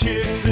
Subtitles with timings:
[0.00, 0.49] çıktık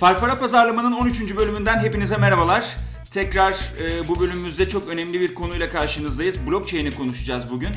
[0.00, 1.36] Farfara Pazarlama'nın 13.
[1.36, 2.76] bölümünden hepinize merhabalar.
[3.10, 3.52] Tekrar
[3.84, 6.36] e, bu bölümümüzde çok önemli bir konuyla karşınızdayız.
[6.46, 7.68] Blockchain'i konuşacağız bugün.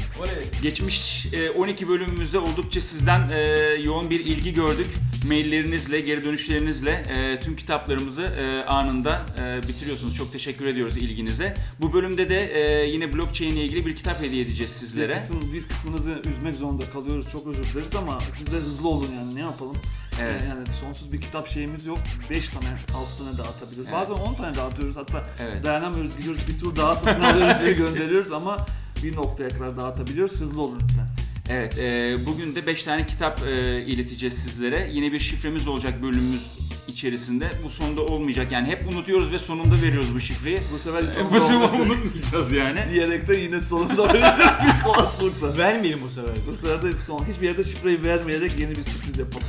[0.62, 3.40] Geçmiş e, 12 bölümümüzde oldukça sizden e,
[3.84, 4.88] yoğun bir ilgi gördük.
[5.28, 10.16] Maillerinizle, geri dönüşlerinizle e, tüm kitaplarımızı e, anında e, bitiriyorsunuz.
[10.18, 11.56] Çok teşekkür ediyoruz ilginize.
[11.80, 15.14] Bu bölümde de e, yine blockchain ile ilgili bir kitap hediye edeceğiz Bir, sizlere.
[15.14, 17.32] kısım, bir kısmınızı üzmek zorunda kalıyoruz.
[17.32, 19.78] Çok özür dileriz ama siz de hızlı olun yani ne yapalım.
[20.22, 20.42] Evet.
[20.50, 22.00] Yani sonsuz bir kitap şeyimiz yok.
[22.30, 23.92] 5 tane, 6 tane dağıtabiliyoruz.
[23.94, 23.94] Evet.
[23.94, 24.96] Bazen 10 tane dağıtıyoruz.
[24.96, 25.64] Hatta Evet.
[25.64, 28.66] dayanamıyoruz, gidiyoruz bir tur daha satın alıyoruz diye gönderiyoruz ama
[29.04, 30.40] bir noktaya kadar dağıtabiliyoruz.
[30.40, 31.08] Hızlı olun lütfen.
[31.50, 34.90] Evet, e, bugün de 5 tane kitap e, ileteceğiz sizlere.
[34.94, 37.52] Yine bir şifremiz olacak bölümümüz içerisinde.
[37.66, 38.52] Bu sonunda olmayacak.
[38.52, 40.60] Yani hep unutuyoruz ve sonunda veriyoruz bu şifreyi.
[40.74, 41.80] Bu sefer bu sonunda sefer olmayacak.
[42.06, 42.80] unutmayacağız yani.
[42.94, 45.58] Diyerek de yine sonunda vereceğiz bir olasılıkla.
[45.58, 46.32] Vermeyelim bu sefer.
[46.52, 49.48] Bu sefer de son, hiçbir yerde şifreyi vermeyerek yeni bir sürpriz yapalım.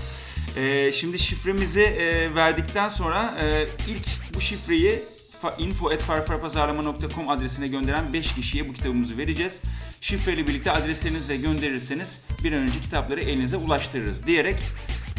[0.57, 4.99] E, şimdi şifremizi e, verdikten sonra e, ilk bu şifreyi
[5.43, 9.61] fa- info.farfarapazarlama.com adresine gönderen 5 kişiye bu kitabımızı vereceğiz.
[10.01, 14.57] Şifreyle birlikte adreslerinizle gönderirseniz bir an önce kitapları elinize ulaştırırız diyerek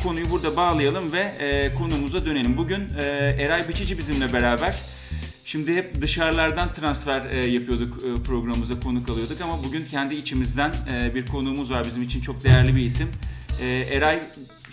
[0.04, 2.58] konuyu burada bağlayalım ve e, konumuza dönelim.
[2.58, 3.04] Bugün e,
[3.40, 4.76] Eray Biçici bizimle beraber.
[5.46, 11.16] Şimdi hep dışarılardan transfer e, yapıyorduk e, programımıza konuk alıyorduk ama bugün kendi içimizden e,
[11.16, 13.08] bir konuğumuz var bizim için çok değerli bir isim.
[13.62, 14.20] E, Eray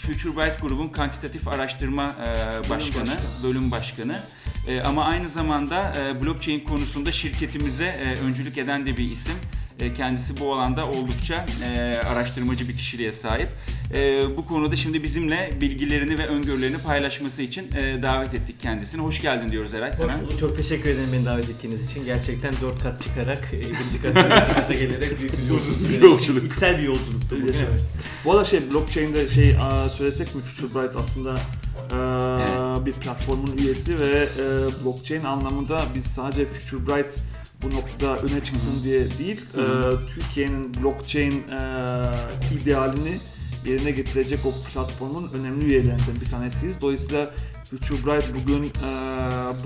[0.07, 3.17] Future Byte grubun kantitatif araştırma e, başkanı, başkanı.
[3.45, 4.21] bölüm başkanı.
[4.69, 9.35] E, ama aynı zamanda e, blockchain konusunda şirketimize e, öncülük eden de bir isim.
[9.81, 13.49] E, Kendisi bu alanda oldukça e, araştırmacı bir kişiliğe sahip.
[13.95, 17.71] E, bu konuda şimdi bizimle bilgilerini ve öngörülerini paylaşması için
[18.03, 19.03] davet ettik kendisini.
[19.03, 20.15] Hoş geldin diyoruz Eray sana.
[20.17, 20.41] Hoş bulduk.
[20.41, 22.05] Çok teşekkür ederim beni davet ettiğiniz için.
[22.05, 25.81] Gerçekten dört kat çıkarak, birinci kattan ikinci kata gelerek büyük bir yolculuk.
[25.91, 26.53] Bir yolculuk.
[26.53, 27.55] İçsel bir yolculuktu bugün.
[27.55, 27.85] Evet.
[28.25, 29.57] Bu arada şey blockchain'de şey
[29.93, 31.35] söylesek mi Future Bright aslında
[31.95, 32.87] Evet.
[32.87, 34.29] bir platformun üyesi ve
[34.85, 37.15] blockchain anlamında biz sadece Future Bright
[37.63, 39.63] bu noktada öne çıksın diye değil, e,
[40.15, 41.61] Türkiye'nin blockchain e,
[42.63, 43.19] idealini
[43.67, 46.81] yerine getirecek o platformun önemli üyelerinden bir tanesiyiz.
[46.81, 47.31] Dolayısıyla
[47.71, 48.69] Future Bright bugün e,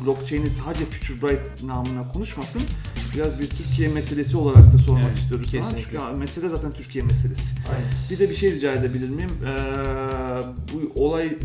[0.06, 2.62] blockchain'i sadece Future Bright namına konuşmasın.
[3.14, 5.60] Biraz bir Türkiye meselesi olarak da sormak Evet, istiyoruz sana.
[5.62, 5.90] kesinlikle.
[5.90, 7.54] Çünkü ya, mesele zaten Türkiye meselesi.
[7.74, 7.90] Aynen.
[8.10, 9.30] Bir de bir şey rica edebilir miyim?
[9.46, 9.48] Ee,
[10.72, 11.38] bu olay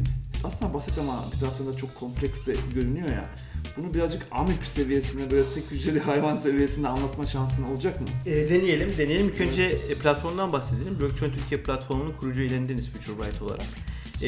[0.43, 3.25] aslında basit ama bir taraftan da çok kompleks de görünüyor ya.
[3.77, 8.07] Bunu birazcık AMIP seviyesinde böyle tek hücreli hayvan seviyesinde anlatma şansın olacak mı?
[8.25, 9.29] E, deneyelim, deneyelim.
[9.29, 10.99] İlk önce e, platformdan bahsedelim.
[10.99, 13.65] Blockchain Türkiye platformunun kurucu üyelerindeniz Future Byte olarak.
[14.21, 14.27] E,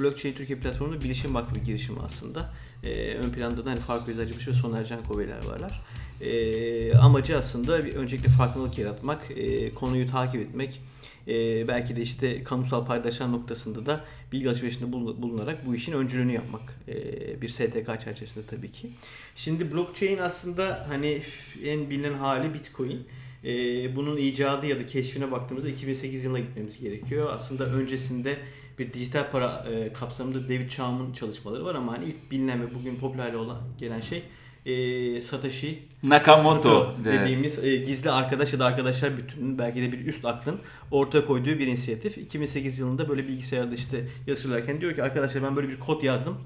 [0.00, 2.52] Blockchain Türkiye platformunun bilişim vakfı girişimi aslında.
[2.84, 5.82] E, ön planda da hani Faruk Özacımış ve Soner Canko Beyler varlar.
[6.20, 10.82] E, amacı aslında bir, öncelikle farkındalık yaratmak, e, konuyu takip etmek,
[11.28, 16.32] e, belki de işte kamusal paydaşlar noktasında da bilgi alışverişinde bulun- bulunarak bu işin öncülüğünü
[16.32, 16.74] yapmak.
[16.88, 18.90] E, bir STK çerçevesinde tabii ki.
[19.36, 21.22] Şimdi blockchain aslında hani
[21.64, 23.06] en bilinen hali Bitcoin.
[23.44, 27.30] Ee, bunun icadı ya da keşfine baktığımızda 2008 yılına gitmemiz gerekiyor.
[27.32, 28.36] Aslında öncesinde
[28.78, 32.96] bir dijital para e, kapsamında David Chaum'un çalışmaları var ama hani ilk bilinen ve bugün
[32.96, 34.22] popüler olan gelen şey
[34.66, 40.24] e, Satoshi Nakamoto dediğimiz e, gizli arkadaş ya da arkadaşlar bütününün belki de bir üst
[40.24, 40.60] aklın
[40.90, 42.18] ortaya koyduğu bir inisiyatif.
[42.18, 46.36] 2008 yılında böyle bilgisayarda işte yazılırken diyor ki arkadaşlar ben böyle bir kod yazdım.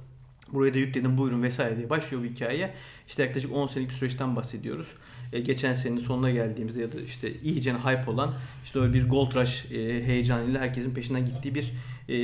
[0.52, 2.74] Buraya da yükledim buyurun vesaire diye başlıyor bu hikaye.
[3.08, 4.88] İşte yaklaşık 10 senelik bir süreçten bahsediyoruz.
[5.34, 8.34] E, geçen senenin sonuna geldiğimizde ya da işte iyice hype olan
[8.64, 11.72] işte öyle bir gold rush e, heyecanıyla herkesin peşinden gittiği bir
[12.08, 12.14] e,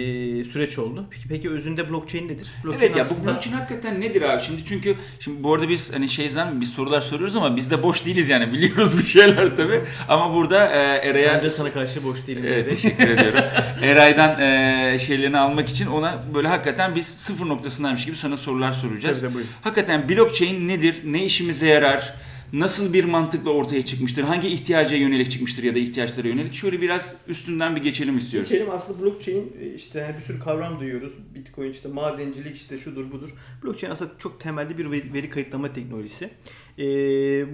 [0.45, 1.05] süreç oldu.
[1.11, 2.49] Peki, peki özünde blockchain nedir?
[2.65, 5.93] Blockchain Evet ya bu aslında- blockchain hakikaten nedir abi şimdi çünkü şimdi bu arada biz
[5.93, 9.57] hani şey zannediyorum biz sorular soruyoruz ama biz de boş değiliz yani biliyoruz bir şeyler
[9.57, 10.79] tabi ama burada e,
[11.09, 12.45] Eray'a ben de sana karşı boş değilim.
[12.47, 12.75] Evet dedi.
[12.75, 13.41] teşekkür ediyorum.
[13.83, 19.21] Eray'dan e, şeylerini almak için ona böyle hakikaten biz sıfır noktasındaymış gibi sana sorular soracağız.
[19.21, 19.33] Tabii.
[19.62, 20.95] Hakikaten blockchain nedir?
[21.05, 22.15] Ne işimize yarar?
[22.52, 24.23] Nasıl bir mantıkla ortaya çıkmıştır?
[24.23, 26.55] Hangi ihtiyaca yönelik çıkmıştır ya da ihtiyaçlara yönelik?
[26.55, 28.50] Şöyle biraz üstünden bir geçelim istiyoruz.
[28.50, 31.12] Geçelim aslında blockchain e, işte hani bir sürü kavram duyuyoruz.
[31.35, 33.31] Bitcoin işte madencilik işte şudur budur.
[33.64, 36.31] Blockchain aslında çok temelde bir veri, kayıtlama teknolojisi.
[36.79, 36.85] E,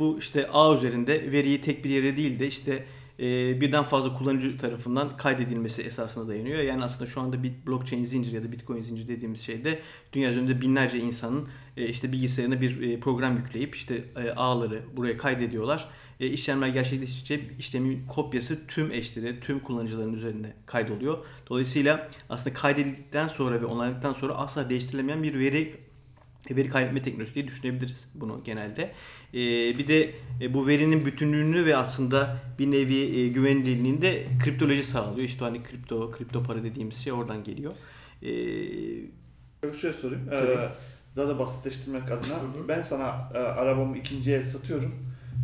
[0.00, 2.84] bu işte ağ üzerinde veriyi tek bir yere değil de işte
[3.18, 6.58] e, birden fazla kullanıcı tarafından kaydedilmesi esasına dayanıyor.
[6.58, 9.80] Yani aslında şu anda bir blockchain zinciri ya da bitcoin zinciri dediğimiz şeyde
[10.12, 15.16] dünya üzerinde binlerce insanın e, işte bilgisayarına bir e, program yükleyip işte e, ağları buraya
[15.16, 15.88] kaydediyorlar.
[16.20, 21.18] E, işlemler gerçekleştikçe işlemin kopyası tüm eşleri, tüm kullanıcıların üzerinde kaydoluyor.
[21.48, 25.85] Dolayısıyla aslında kaydedildikten sonra ve onaylandıktan sonra asla değiştirilemeyen bir veri
[26.56, 28.82] veri kaydetme teknolojisi diye düşünebiliriz bunu genelde.
[29.34, 29.38] E,
[29.78, 30.10] bir de
[30.40, 35.28] e, bu verinin bütünlüğünü ve aslında bir nevi e, güvenilirliğini de kriptoloji sağlıyor.
[35.28, 37.72] İşte hani kripto, kripto para dediğimiz şey oradan geliyor.
[38.22, 38.30] E,
[39.72, 40.26] Şöyle sorayım.
[40.30, 40.52] Tabii.
[40.52, 40.68] Ee,
[41.16, 42.40] daha da basitleştirmek adına.
[42.68, 44.94] Ben sana e, arabamı ikinci el satıyorum.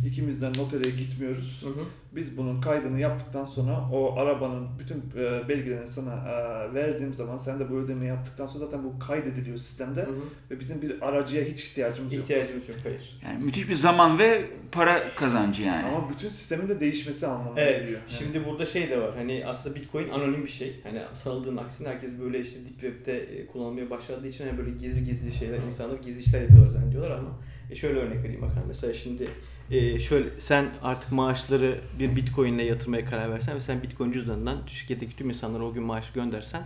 [0.05, 1.65] İkimizden notere gitmiyoruz.
[2.11, 7.59] Biz bunun kaydını yaptıktan sonra o arabanın bütün e, belgelerini sana e, verdiğim zaman sen
[7.59, 10.07] de bu ödemeyi yaptıktan sonra zaten bu kaydediliyor sistemde
[10.51, 12.23] ve bizim bir aracıya hiç ihtiyacımız yok.
[12.23, 13.19] İhtiyacımız yok hayır.
[13.23, 15.87] Yani müthiş bir zaman ve para kazancı yani.
[15.87, 17.79] Ama bütün sistemin de değişmesi anlamına Evet.
[17.79, 17.99] geliyor.
[17.99, 18.19] Yani.
[18.19, 19.11] Şimdi burada şey de var.
[19.15, 20.79] Hani aslında Bitcoin anonim bir şey.
[20.83, 25.05] Hani sanıldığın aksine herkes böyle işte deep web'te e, kullanılmaya başladığı için hani böyle gizli
[25.05, 27.29] gizli şeyler, insanlar gizli işler yapıyorlar zannediyorlar ama
[27.71, 28.63] e şöyle örnek vereyim bakalım.
[28.67, 29.27] Mesela şimdi
[29.71, 34.57] e, şöyle sen artık maaşları bir Bitcoin ile yatırmaya karar versen ve sen Bitcoin cüzdanından
[34.67, 36.63] şirketteki tüm insanlara o gün maaş göndersen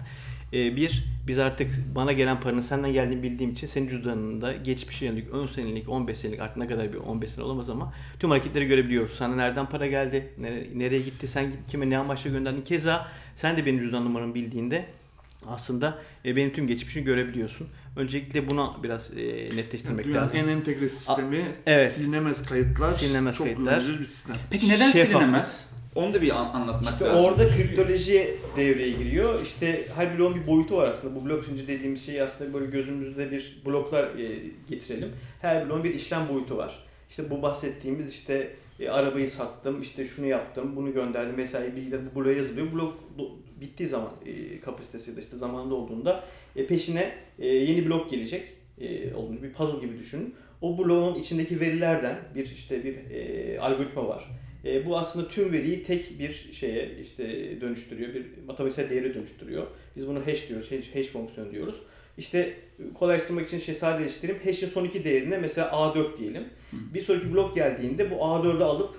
[0.53, 5.33] e, bir, biz artık bana gelen paranın senden geldiğini bildiğim için senin cüzdanında geçmişe yönelik
[5.33, 9.13] 10 senelik, 15 senelik artık ne kadar bir 15 sene olamaz ama tüm hareketleri görebiliyoruz.
[9.15, 12.61] Sana nereden para geldi, nere- nereye gitti, sen kime ne amaçla gönderdin.
[12.61, 14.85] Keza sen de benim cüzdan numaramı bildiğinde
[15.47, 17.67] aslında e, benim tüm geçmişini görebiliyorsun.
[17.97, 20.37] Öncelikle buna biraz e, netleştirmek Dünyanın lazım.
[20.39, 21.91] en entegre sistemi, evet.
[21.91, 23.77] silinemez kayıtlar, Silinemez çok kayıtlar.
[23.79, 24.35] güvenilir bir sistem.
[24.51, 25.21] Peki neden Şeffaf.
[25.21, 25.67] silinemez?
[25.95, 27.23] Onu da bir an- anlatmak İşte lazım.
[27.25, 29.41] orada kriptoloji devreye giriyor.
[29.41, 31.15] İşte her bloğun bir boyutu var aslında.
[31.15, 34.39] Bu blok zinciri dediğimiz şeyi aslında böyle gözümüzde bir bloklar e,
[34.69, 35.09] getirelim.
[35.41, 36.83] Her bloğun bir işlem boyutu var.
[37.09, 42.19] İşte bu bahsettiğimiz işte e, arabayı sattım, işte şunu yaptım, bunu gönderdim vesaire bilgiler bu
[42.23, 42.71] bloğa yazılıyor.
[42.73, 42.93] Blok
[43.61, 46.23] bittiği zaman e, kapasitesi ya da işte zamanında olduğunda
[46.55, 48.53] e, peşine e, yeni blok gelecek.
[48.81, 50.35] E, olduğunu bir puzzle gibi düşünün.
[50.61, 54.27] O bloğun içindeki verilerden bir işte bir e, algoritma var.
[54.65, 57.23] E, bu aslında tüm veriyi tek bir şeye işte
[57.61, 59.67] dönüştürüyor, bir matematiksel değere dönüştürüyor.
[59.95, 61.81] Biz bunu hash diyoruz, hash, hash fonksiyonu diyoruz.
[62.17, 62.53] İşte
[62.93, 64.41] kolaylaştırmak için şey sadeleştireyim.
[64.43, 66.43] Hash'in son iki değerine mesela A4 diyelim.
[66.73, 68.95] Bir sonraki blok geldiğinde bu A4'ü alıp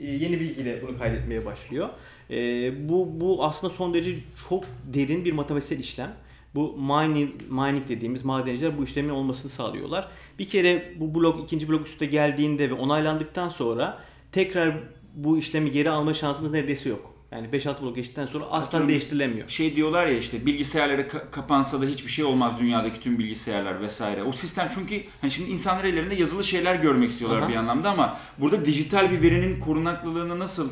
[0.00, 1.88] e, yeni bilgiyle bunu kaydetmeye başlıyor.
[2.30, 4.16] E, bu, bu aslında son derece
[4.48, 6.14] çok derin bir matematiksel işlem.
[6.54, 10.08] Bu mining, mining dediğimiz madenciler bu işlemin olmasını sağlıyorlar.
[10.38, 13.98] Bir kere bu blok ikinci blok üstte geldiğinde ve onaylandıktan sonra
[14.32, 14.74] tekrar
[15.14, 17.14] bu işlemi geri alma şansınız neredeyse yok.
[17.32, 19.48] Yani 5-6 blok geçtikten sonra asla Atıyorum, değiştirilemiyor.
[19.48, 24.22] Şey diyorlar ya işte bilgisayarları ka- kapansa da hiçbir şey olmaz dünyadaki tüm bilgisayarlar vesaire.
[24.22, 27.48] O sistem çünkü hani şimdi insanlar ellerinde yazılı şeyler görmek istiyorlar Aha.
[27.48, 30.70] bir anlamda ama burada dijital bir verinin korunaklılığını nasıl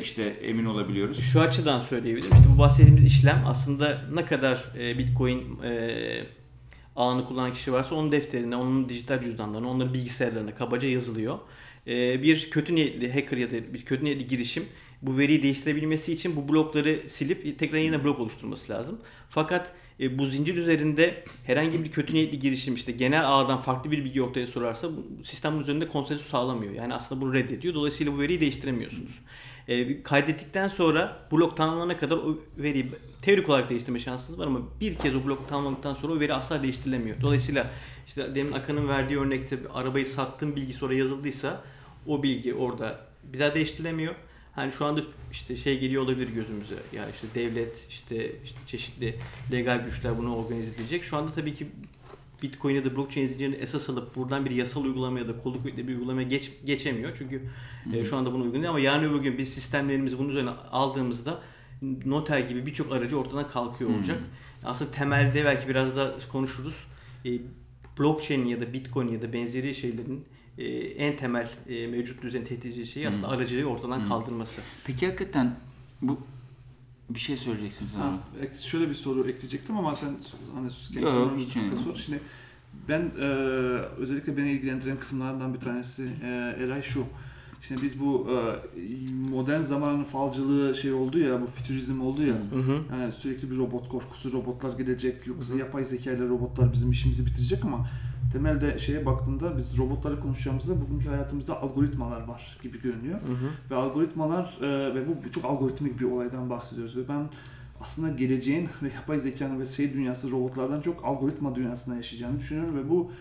[0.00, 1.20] işte emin olabiliyoruz?
[1.20, 2.32] Şu açıdan söyleyebilirim.
[2.32, 5.90] İşte bu bahsettiğimiz işlem aslında ne kadar e, Bitcoin e,
[6.96, 11.38] ağını kullanan kişi varsa onun defterine, onun dijital cüzdanlarına, onların bilgisayarlarına kabaca yazılıyor.
[11.86, 14.64] E, bir kötü niyetli hacker ya da bir kötü niyetli girişim
[15.02, 19.00] bu veriyi değiştirebilmesi için bu blokları silip tekrar yine blok oluşturması lazım.
[19.30, 24.04] Fakat e, bu zincir üzerinde herhangi bir kötü niyetli girişim işte genel ağdan farklı bir
[24.04, 26.72] bilgi ortaya sorarsa bu sistemin üzerinde konsensüs sağlamıyor.
[26.74, 27.74] Yani aslında bunu reddediyor.
[27.74, 29.18] Dolayısıyla bu veriyi değiştiremiyorsunuz.
[29.70, 34.94] E, kaydettikten sonra blok tamamlanana kadar o veriyi teorik olarak değiştirme şansınız var ama bir
[34.94, 37.20] kez o blok tamamlandıktan sonra o veri asla değiştirilemiyor.
[37.20, 37.66] Dolayısıyla
[38.06, 41.62] işte demin Akın'ın verdiği örnekte arabayı sattığım bilgisi oraya yazıldıysa
[42.06, 43.00] o bilgi orada
[43.32, 44.14] bir daha değiştirilemiyor.
[44.52, 46.76] Hani şu anda işte şey geliyor olabilir gözümüze.
[46.92, 49.16] Ya işte devlet, işte işte çeşitli
[49.52, 51.04] legal güçler bunu organize edecek.
[51.04, 51.66] Şu anda tabii ki
[52.42, 55.88] Bitcoin ya da blockchain zincirini esas alıp buradan bir yasal uygulama ya da kolluk kuvvetli
[55.88, 57.16] bir uygulamaya geç, geçemiyor.
[57.18, 57.42] Çünkü
[57.94, 61.40] e, şu anda bunu uygun değil ama yarın öbür gün biz sistemlerimizi bunun üzerine aldığımızda
[62.04, 64.18] noter gibi birçok aracı ortadan kalkıyor olacak.
[64.64, 66.86] Aslında temelde belki biraz da konuşuruz.
[67.26, 67.30] E,
[67.98, 70.24] blockchain ya da bitcoin ya da benzeri şeylerin
[70.58, 74.60] e, en temel e, mevcut düzen tehdit şeyi aslında aracılığı ortadan kaldırması.
[74.84, 75.56] Peki hakikaten
[76.02, 76.20] bu
[77.14, 78.00] bir şey söyleyeceksin sen.
[78.00, 80.08] Ha, ek- şöyle bir soru ekleyecektim ama sen
[80.54, 81.94] hani kendi Yok, sorunu hiç önemli sor.
[81.96, 82.20] Şimdi
[82.88, 83.24] ben e,
[83.98, 86.26] özellikle beni ilgilendiren kısımlardan bir tanesi e,
[86.58, 87.04] Eray şu.
[87.62, 88.58] Şimdi biz bu e,
[89.30, 92.34] modern zamanın falcılığı şey oldu ya, bu fütürizm oldu ya.
[92.34, 92.80] Hı hı.
[92.92, 97.64] Yani sürekli bir robot korkusu, robotlar gelecek, yoksa yapay zeka ile robotlar bizim işimizi bitirecek
[97.64, 97.86] ama
[98.32, 103.18] temelde şeye baktığında biz robotları konuşacağımızda bugünkü hayatımızda algoritmalar var gibi görünüyor.
[103.20, 103.70] Hı hı.
[103.70, 107.28] Ve algoritmalar e, ve bu, çok algoritmik bir olaydan bahsediyoruz ve ben
[107.80, 112.90] aslında geleceğin ve yapay zekanın ve şey dünyası robotlardan çok algoritma dünyasında yaşayacağını düşünüyorum ve
[112.90, 113.12] bu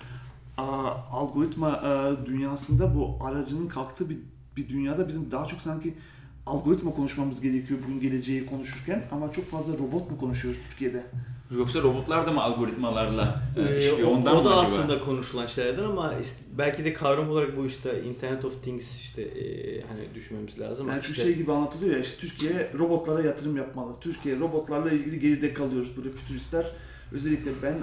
[0.58, 0.64] a,
[1.12, 4.18] algoritma e, dünyasında bu aracının kalktığı bir,
[4.58, 5.96] bir dünyada bizim daha çok sanki
[6.50, 11.04] algoritma konuşmamız gerekiyor bugün geleceği konuşurken ama çok fazla robot mu konuşuyoruz Türkiye'de?
[11.58, 14.08] Yoksa robotlar da mı algoritmalarla e, Ee, işliyor?
[14.12, 14.62] Ondan o da acaba?
[14.62, 19.22] aslında konuşulan şeylerden ama işte belki de kavram olarak bu işte Internet of Things işte
[19.22, 19.46] e,
[19.82, 20.88] hani düşünmemiz lazım.
[20.90, 23.92] Yani İşte- şu şey gibi anlatılıyor ya işte Türkiye robotlara yatırım yapmalı.
[24.02, 26.72] Türkiye robotlarla ilgili geride kalıyoruz böyle fütüristler.
[27.12, 27.76] Özellikle ben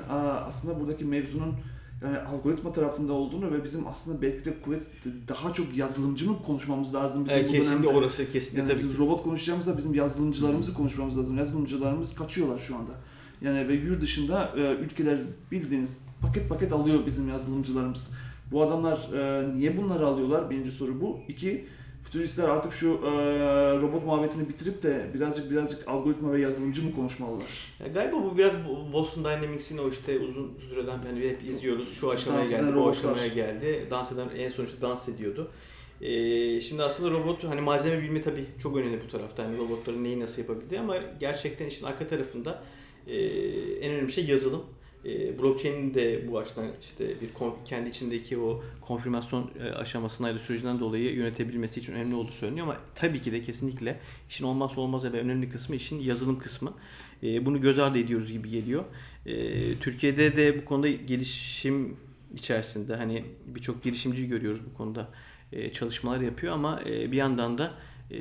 [0.49, 1.55] aslında buradaki mevzunun
[2.03, 4.83] yani algoritma tarafında olduğunu ve bizim aslında belki de kuvvet
[5.29, 7.99] daha çok yazılımcı mı konuşmamız lazım bizim bu kesinlikle dönemde.
[7.99, 8.99] orası kesinlikle Yani tabii bizim ki.
[8.99, 11.39] robot konuşacağımızda bizim yazılımcılarımızı konuşmamız lazım.
[11.39, 12.93] Yazılımcılarımız kaçıyorlar şu anda.
[13.41, 15.19] Yani ve yurt dışında e, ülkeler
[15.53, 18.11] bildiğiniz paket paket alıyor bizim yazılımcılarımız.
[18.53, 20.51] Bu adamlar e, niye bunları alıyorlar?
[20.51, 21.19] Birinci soru bu.
[21.29, 21.65] İki,
[22.07, 23.11] fütüristler artık şu e,
[23.81, 27.47] robot muhabbetini bitirip de birazcık birazcık algoritma ve yazılımcı mı konuşmalılar?
[27.81, 31.95] Ya galiba bu biraz Bo- Boston Dynamics'in o işte uzun süreden hani hep izliyoruz.
[32.01, 33.87] Şu aşamaya Dans geldi, bu aşamaya geldi.
[33.91, 35.51] Dans eden en sonuçta dans ediyordu.
[36.01, 39.45] Ee, şimdi aslında robot hani malzeme bilimi tabii çok önemli bu tarafta.
[39.45, 42.63] Hani robotların neyi nasıl yapabildiği ama gerçekten işin arka tarafında
[43.07, 43.17] e,
[43.81, 44.63] en önemli şey yazılım.
[45.07, 47.31] E, blockchain'in de bu açıdan işte bir
[47.65, 52.67] kendi içindeki o konfirmasyon e, aşamasından ya da sürecinden dolayı yönetebilmesi için önemli olduğu söyleniyor
[52.67, 56.75] ama tabii ki de kesinlikle işin olmazsa olmazı ve önemli kısmı işin yazılım kısmı.
[57.23, 58.85] E, bunu göz ardı ediyoruz gibi geliyor.
[59.27, 61.97] E, Türkiye'de de bu konuda gelişim
[62.35, 65.09] içerisinde hani birçok girişimci görüyoruz bu konuda
[65.53, 67.75] e, çalışmalar yapıyor ama e, bir yandan da
[68.11, 68.19] e,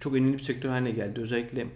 [0.00, 1.20] çok önemli bir sektör haline geldi.
[1.20, 1.66] Özellikle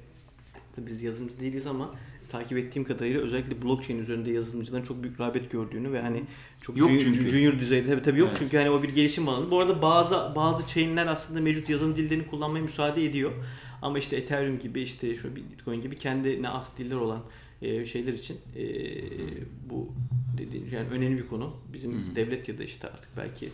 [0.78, 1.94] biz yazılımcı değiliz ama
[2.28, 6.22] takip ettiğim kadarıyla özellikle blockchain üzerinde yazılımcıların çok büyük rağbet gördüğünü ve hani
[6.62, 7.30] çok Yok junior, çünkü.
[7.30, 8.38] junior düzeyde tabii tabii yok Evet.
[8.42, 9.50] çünkü hani o bir gelişim alanı.
[9.50, 13.32] Bu arada bazı bazı chain'ler aslında mevcut yazılım dillerini kullanmaya müsaade ediyor.
[13.82, 17.20] Ama işte Ethereum gibi işte şu Bitcoin gibi kendine as diller olan
[17.62, 18.64] e, şeyler için e,
[19.70, 19.92] bu
[20.38, 21.56] dediğim yani önemli bir konu.
[21.72, 22.16] Bizim hı.
[22.16, 23.48] devlet ya da işte artık belki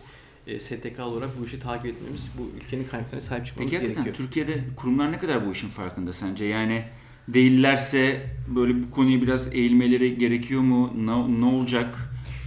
[0.46, 4.14] e, STK olarak bu işi takip etmemiz, bu ülkenin kaynaklarına sahip çıkmamız Peki gerekiyor.
[4.14, 6.44] Türkiye'de kurumlar ne kadar bu işin farkında sence?
[6.44, 6.84] Yani
[7.28, 10.92] değillerse böyle bu konuya biraz eğilmeleri gerekiyor mu?
[10.96, 11.98] Ne, ne olacak?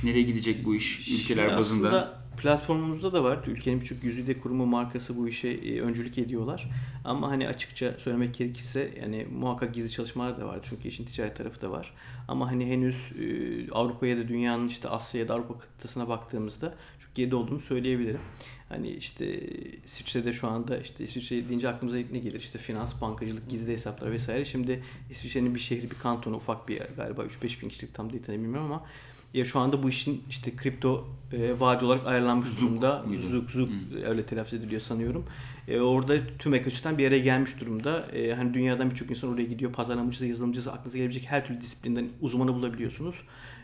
[0.04, 1.88] Nereye gidecek bu iş ülkeler Şimdi bazında?
[1.88, 3.40] Aslında platformumuzda da var.
[3.48, 6.70] Ülkenin birçok yüzde kurumu markası bu işe e, öncülük ediyorlar.
[7.06, 10.60] Ama hani açıkça söylemek gerekirse yani muhakkak gizli çalışmalar da var.
[10.64, 11.94] Çünkü işin ticaret tarafı da var.
[12.28, 17.36] Ama hani henüz e, Avrupa'ya da dünyanın işte Asya'ya da Avrupa kıtasına baktığımızda çok geride
[17.36, 18.22] olduğunu söyleyebilirim.
[18.70, 19.40] Hani işte
[19.86, 22.40] İsviçre'de şu anda işte İsviçre deyince aklımıza ilk ne gelir?
[22.40, 24.46] İşte finans, bankacılık, gizli hesaplar vesaire.
[24.46, 28.44] Şimdi İsviçre'nin bir şehri, bir kantonu, ufak bir yer galiba 3-5 bin kişilik tam detayını
[28.44, 28.86] bilmiyorum ama
[29.34, 33.04] ya şu anda bu işin işte kripto e, vadi olarak ayarlanmış Zuk durumda.
[33.08, 33.22] muydu?
[33.22, 34.06] Zuk Zuk Hı.
[34.10, 35.26] öyle telaffuz ediliyor sanıyorum.
[35.68, 38.08] E, orada tüm ekosistem bir yere gelmiş durumda.
[38.14, 39.74] E, hani dünyadan birçok insan oraya gidiyor.
[39.74, 43.16] Pazarlamacısı, yazılımcısı, aklınıza gelebilecek her türlü disiplinden uzmanı bulabiliyorsunuz.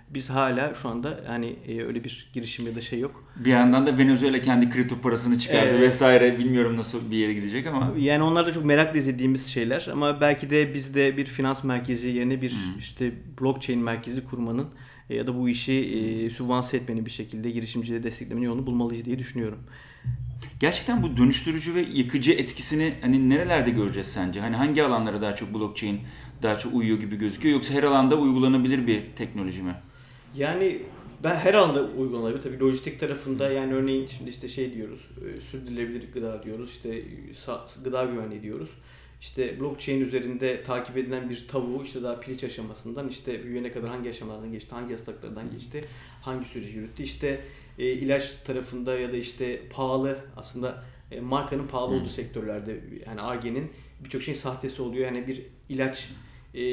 [0.10, 3.24] Biz hala şu anda hani e, öyle bir girişim ya da şey yok.
[3.36, 5.82] Bir yandan da Venezuela kendi kripto parasını çıkardı Evet.
[5.82, 6.40] vesaire.
[6.40, 7.94] Bilmiyorum nasıl bir yere gidecek ama.
[7.98, 12.08] Yani onlar da çok merakla izlediğimiz şeyler ama belki de biz de bir finans merkezi
[12.08, 14.68] yerine bir işte blockchain merkezi kurmanın
[15.10, 19.20] e, ya da bu işi e, sübvanse etmenin bir şekilde girişimcileri desteklemenin yolunu bulmalıyız diye
[19.20, 19.60] düşünüyorum.
[20.60, 24.40] Gerçekten bu dönüştürücü ve yıkıcı etkisini hani nerelerde göreceğiz sence?
[24.42, 26.02] Hani hangi alanlara daha çok blockchain
[26.44, 29.76] daha çok uyuyor gibi gözüküyor yoksa her alanda uygulanabilir bir teknoloji mi?
[30.36, 30.82] Yani
[31.24, 32.42] ben her alanda uygulanabilir.
[32.42, 37.04] Tabii lojistik tarafında yani örneğin şimdi işte şey diyoruz, e, sürdürülebilir gıda diyoruz, işte
[37.84, 38.70] gıda güvenliği diyoruz.
[39.24, 44.10] İşte blockchain üzerinde takip edilen bir tavuğu işte daha piliç aşamasından işte büyüyene kadar hangi
[44.10, 45.86] aşamalardan geçti, hangi yasaklardan geçti,
[46.22, 47.04] hangi süreci yürüttü.
[47.04, 47.42] İşte
[47.80, 52.00] e, ilaç tarafında ya da işte pahalı aslında e, markanın pahalı Hı.
[52.00, 53.72] olduğu sektörlerde yani Arge'nin
[54.04, 55.06] birçok şeyin sahtesi oluyor.
[55.06, 56.10] Yani bir ilaç
[56.56, 56.64] e,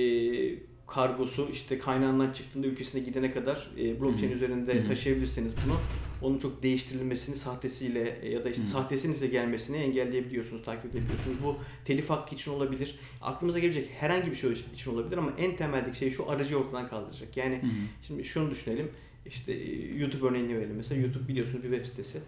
[0.86, 4.34] kargosu işte kaynağından çıktığında ülkesine gidene kadar e, blockchain Hı.
[4.34, 4.86] üzerinde Hı.
[4.86, 5.76] taşıyabilirseniz bunu
[6.22, 8.66] onun çok değiştirilmesini sahtesiyle e, ya da işte Hı.
[8.66, 11.36] sahtesinin size gelmesini engelleyebiliyorsunuz, takip edebiliyorsunuz.
[11.44, 12.98] Bu telif hakkı için olabilir.
[13.22, 17.36] Aklımıza gelecek herhangi bir şey için olabilir ama en temeldeki şey şu aracı ortadan kaldıracak.
[17.36, 17.66] Yani hı.
[18.06, 18.90] Şimdi şunu düşünelim.
[19.26, 20.76] İşte e, YouTube örneğini verelim.
[20.76, 22.20] Mesela YouTube biliyorsunuz bir web sitesi.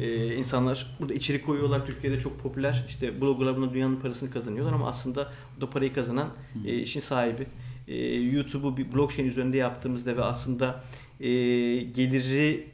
[0.00, 1.86] Ee, insanlar burada içerik koyuyorlar.
[1.86, 2.84] Türkiye'de çok popüler.
[2.88, 6.28] İşte bloggerlar buna dünyanın parasını kazanıyorlar ama aslında bu da parayı kazanan
[6.66, 7.46] e, işin sahibi.
[7.88, 10.84] E, YouTube'u bir blockchain üzerinde yaptığımızda ve aslında
[11.20, 11.28] e,
[11.80, 12.66] geliri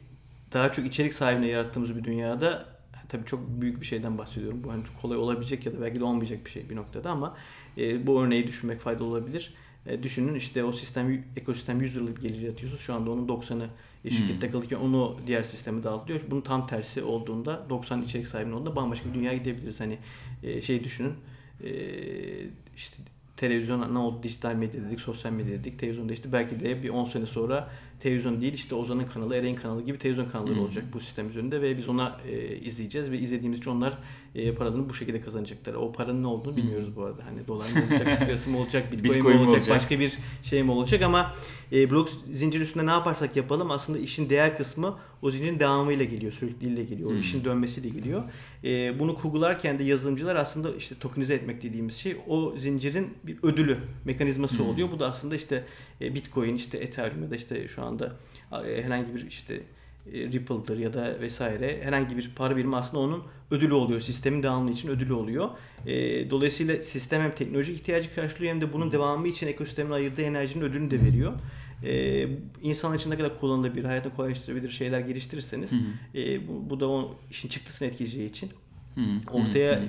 [0.52, 2.76] daha çok içerik sahibine yarattığımız bir dünyada
[3.08, 4.64] tabii çok büyük bir şeyden bahsediyorum.
[4.64, 7.36] Bu hani çok kolay olabilecek ya da belki de olmayacak bir şey bir noktada ama
[7.78, 9.54] e, bu örneği düşünmek faydalı olabilir.
[9.86, 13.68] E, düşünün işte o sistem ekosistem 100 liralık gelir yaratıyorsa şu anda onun 90'ı
[14.04, 16.20] e, şirket takılırken onu diğer sisteme dağıtılıyor.
[16.30, 19.80] Bunun tam tersi olduğunda 90 içerik sahibinin olduğunda bambaşka bir dünyaya gidebiliriz.
[19.80, 19.98] Hani
[20.42, 21.14] e, şey düşünün
[21.64, 21.70] e,
[22.76, 22.96] işte
[23.36, 24.22] televizyon ne oldu?
[24.22, 25.78] Dijital medya dedik, sosyal medya dedik.
[25.78, 26.32] Televizyon değişti.
[26.32, 30.30] Belki de bir 10 sene sonra televizyon değil işte Ozan'ın kanalı, Eren'in kanalı gibi televizyon
[30.30, 33.98] kanalları olacak bu sistem üzerinde ve biz ona e, izleyeceğiz ve izlediğimiz için onlar
[34.34, 35.74] e, paralarını bu şekilde kazanacaklar.
[35.74, 37.26] O paranın ne olduğunu bilmiyoruz bu arada.
[37.26, 39.76] Hani dolar mı olacak, Türk mı olacak, bitcoin, Bitcoin mi olacak, olacak?
[39.76, 41.32] başka bir şey mi olacak ama
[41.72, 46.32] e, blok zincir üstünde ne yaparsak yapalım aslında işin değer kısmı o zincirin devamıyla geliyor,
[46.32, 48.22] sürekliliğiyle geliyor, o işin dönmesiyle geliyor.
[48.64, 53.78] E, bunu kurgularken de yazılımcılar aslında işte tokenize etmek dediğimiz şey o zincirin bir ödülü
[54.04, 54.90] mekanizması oluyor.
[54.92, 55.64] Bu da aslında işte
[56.00, 58.16] e, Bitcoin, işte Ethereum ya da işte şu anda
[58.66, 59.54] e, herhangi bir işte
[60.12, 64.00] e, Ripple'dır ya da vesaire herhangi bir para birimi aslında onun ödülü oluyor.
[64.00, 65.50] Sistemin devamlı için ödülü oluyor.
[65.86, 70.64] E, dolayısıyla sistem hem teknolojik ihtiyacı karşılıyor hem de bunun devamı için ekosistemin ayırdığı enerjinin
[70.64, 71.32] ödülünü de veriyor.
[71.84, 72.26] E,
[72.62, 75.70] insan için ne kadar kullanılabilir, hayatını kolaylaştırabilir şeyler geliştirirseniz
[76.14, 78.50] e, bu, bu da o işin çıktısını etkileyeceği için
[79.32, 79.82] ortaya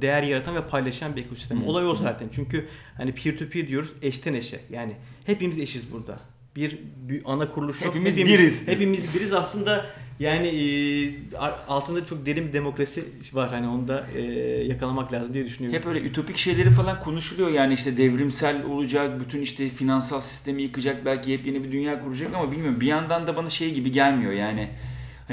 [0.00, 1.66] değer yaratan ve paylaşan bir ekosistem.
[1.66, 2.28] Olay o zaten.
[2.32, 4.60] Çünkü hani peer to peer diyoruz eşten eşe.
[4.70, 4.92] Yani
[5.26, 6.20] hepimiz eşiz burada.
[6.56, 6.78] Bir,
[7.08, 7.94] bir ana kuruluş yok.
[7.94, 8.68] Hepimiz biriz.
[8.68, 9.86] Hepimiz biriz aslında
[10.20, 11.36] yani e,
[11.68, 13.48] altında çok derin bir demokrasi var.
[13.50, 14.20] Hani onu da e,
[14.64, 15.78] yakalamak lazım diye düşünüyorum.
[15.78, 21.04] Hep öyle ütopik şeyleri falan konuşuluyor yani işte devrimsel olacak, bütün işte finansal sistemi yıkacak,
[21.04, 24.68] belki yepyeni bir dünya kuracak ama bilmiyorum bir yandan da bana şey gibi gelmiyor yani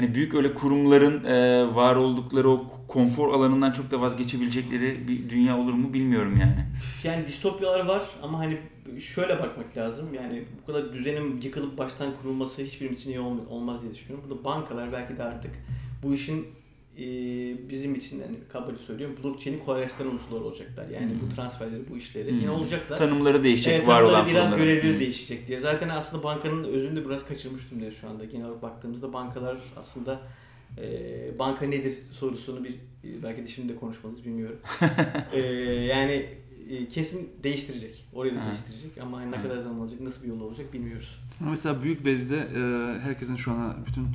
[0.00, 5.58] hani büyük öyle kurumların e, var oldukları o konfor alanından çok da vazgeçebilecekleri bir dünya
[5.58, 6.66] olur mu bilmiyorum yani.
[7.04, 8.58] Yani distopyalar var ama hani
[9.00, 10.14] şöyle bakmak lazım.
[10.14, 14.30] Yani bu kadar düzenin yıkılıp baştan kurulması hiçbirimiz için iyi olm- olmaz diye düşünüyorum.
[14.30, 15.50] Burada bankalar belki de artık
[16.02, 16.46] bu işin
[16.98, 17.02] e,
[17.68, 20.88] bizim için hani kabaca söylüyorum blockchain'i kolaylaştıran unsurlar olacaklar.
[20.88, 22.98] Yani bu transferleri, bu işleri yine olacaklar.
[22.98, 24.64] Tanımları değişecek, Evet, var tanımları olan biraz kurumların.
[24.74, 25.00] görevleri Hı.
[25.00, 25.60] değişecek diye.
[25.60, 28.24] Zaten aslında bankanın özünü de biraz kaçırmış durumdayız şu anda.
[28.24, 30.20] Genel olarak baktığımızda bankalar aslında
[30.78, 32.70] e, banka nedir sorusunu bir
[33.04, 34.58] e, belki de şimdi de konuşmalıyız bilmiyorum.
[35.32, 35.40] E,
[35.84, 36.26] yani
[36.70, 38.04] e, kesin değiştirecek.
[38.12, 38.46] Orayı da Ha.
[38.46, 41.18] değiştirecek ama hani ne kadar zaman olacak, nasıl bir yol olacak bilmiyoruz.
[41.50, 42.60] Mesela büyük veride e,
[43.00, 44.06] herkesin şu ana bütün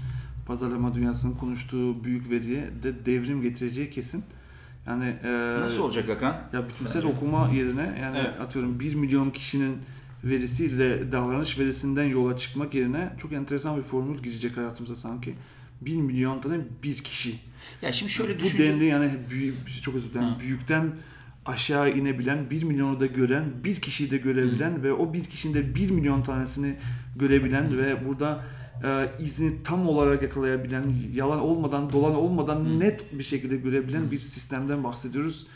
[0.46, 4.24] pazarlama dünyasının konuştuğu büyük veriye de devrim getireceği kesin.
[4.88, 6.42] Yani e, Nasıl olacak Hakan?
[6.54, 8.40] Ya bütünsel okuma yerine yani Evet.
[8.42, 9.78] atıyorum 1 milyon kişinin
[10.24, 15.36] verisiyle davranış verisinden yola çıkmak yerine çok enteresan bir formül girecek hayatımıza sanki.
[15.82, 17.36] 1 milyon tane bir kişi.
[17.82, 18.66] Ya şimdi şöyle Bu düşünce...
[18.74, 20.28] denli yani büyük, çok özür dilerim.
[20.28, 20.38] Ha.
[20.40, 20.92] Büyükten
[21.46, 25.76] aşağı inebilen, 1 milyonu da gören, bir kişiyi de görebilen ve o bir kişinin de
[25.76, 26.76] 1 milyon tanesini
[27.16, 28.44] görebilen ve burada
[28.84, 34.84] e, izni tam olarak yakalayabilen, yalan olmadan, dolan olmadan net bir şekilde görebilen bir sistemden
[34.84, 35.48] bahsediyoruz.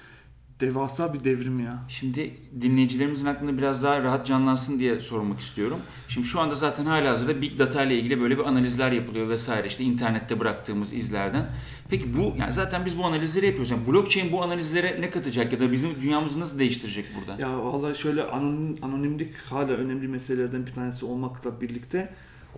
[0.60, 1.84] Devasa bir devrim ya.
[1.88, 5.80] Şimdi dinleyicilerimizin aklında biraz daha rahat canlansın diye sormak istiyorum.
[6.10, 9.84] Şimdi şu anda zaten halihazırda Big Data ile ilgili böyle bir analizler yapılıyor vesaire işte
[9.84, 11.50] internette bıraktığımız izlerden.
[11.90, 13.72] Peki bu yani zaten biz bu analizleri yapıyoruz.
[13.72, 17.42] Yani blockchain bu analizlere ne katacak ya da bizim dünyamızı nasıl değiştirecek burada?
[17.42, 22.14] Ya vallahi şöyle anonim, anonimlik hala önemli meselelerden bir tanesi olmakla birlikte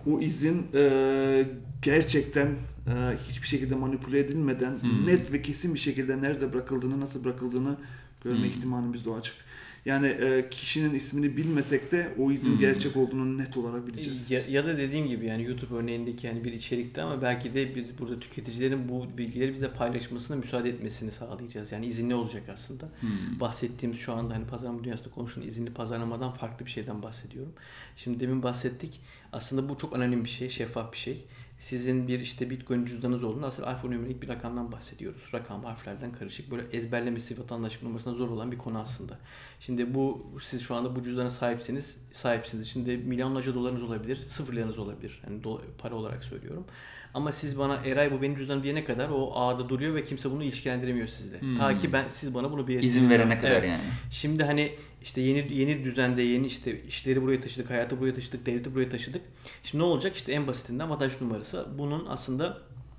[0.06, 1.46] o izin e,
[1.82, 5.06] gerçekten e, hiçbir şekilde manipüle edilmeden Hmm.
[5.06, 7.76] net ve kesin bir şekilde nerede bırakıldığını, nasıl bırakıldığını
[8.24, 8.44] görme Hmm.
[8.44, 9.34] ihtimalimiz de açık.
[9.84, 12.58] Yani e, kişinin ismini bilmesek de o izin Hmm.
[12.58, 14.30] gerçek olduğunu net olarak bileceğiz.
[14.30, 17.98] Ya, ya da dediğim gibi yani YouTube örneğindeki yani bir içerikte ama belki de biz
[17.98, 21.72] burada tüketicilerin bu bilgileri bize paylaşmasına müsaade etmesini sağlayacağız.
[21.72, 22.88] Yani izinli olacak aslında.
[23.00, 23.40] Hmm.
[23.40, 27.52] Bahsettiğimiz şu anda hani pazarlama dünyasında konuşulan izinli pazarlamadan farklı bir şeyden bahsediyorum.
[27.96, 29.00] Şimdi demin bahsettik.
[29.32, 31.24] Aslında bu çok anonim bir şey, şeffaf bir şey.
[31.62, 35.22] Sizin bir işte Bitcoin cüzdanınız olduğunda aslında alfanümerik bir rakamdan bahsediyoruz.
[35.34, 39.18] Rakam harflerden karışık böyle ezberlemesi vatandaşlık numarasına zor olan bir konu aslında.
[39.60, 42.68] Şimdi bu siz şu anda bu cüzdana sahipsiniz, sahipsiniz.
[42.68, 45.22] Şimdi milyonlarca dolarınız olabilir, sıfır liranız olabilir.
[45.26, 46.64] Yani do- para olarak söylüyorum.
[47.14, 50.44] Ama siz bana Eray bu benim cüzdanım diyene kadar o ağda duruyor ve kimse bunu
[50.44, 51.40] ilişkilendiremiyor sizle.
[51.40, 51.56] Hmm.
[51.56, 53.68] Ta ki ben siz bana bunu bir İzin verene kadar Evet.
[53.68, 53.80] yani.
[54.10, 54.72] Şimdi hani
[55.04, 59.22] işte yeni yeni düzende yeni işte işleri buraya taşıdık, hayatı buraya taşıdık, devleti buraya taşıdık.
[59.62, 60.16] Şimdi ne olacak?
[60.16, 61.66] İşte en basitinden vatandaş numarası.
[61.78, 62.58] Bunun aslında